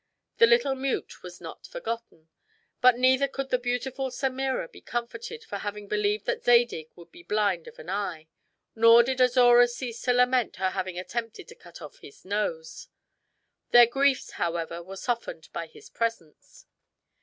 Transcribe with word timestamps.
The 0.39 0.47
little 0.47 0.73
mute 0.73 1.21
was 1.21 1.39
not 1.39 1.67
forgotten. 1.67 2.27
But 2.81 2.97
neither 2.97 3.27
could 3.27 3.51
the 3.51 3.59
beautiful 3.59 4.09
Semira 4.09 4.67
be 4.67 4.81
comforted 4.81 5.43
for 5.43 5.59
having 5.59 5.87
believed 5.87 6.25
that 6.25 6.43
Zadig 6.43 6.89
would 6.95 7.11
be 7.11 7.21
blind 7.21 7.67
of 7.67 7.77
an 7.77 7.87
eye; 7.91 8.27
nor 8.73 9.03
did 9.03 9.21
Azora 9.21 9.67
cease 9.67 10.01
to 10.01 10.13
lament 10.13 10.55
her 10.55 10.71
having 10.71 10.97
attempted 10.97 11.47
to 11.49 11.53
cut 11.55 11.83
off 11.83 11.99
his 11.99 12.25
nose. 12.25 12.87
Their 13.69 13.85
griefs, 13.85 14.31
however, 14.31 14.83
he 14.83 14.95
softened 14.95 15.49
by 15.53 15.67
his 15.67 15.87
presents. 15.91 16.65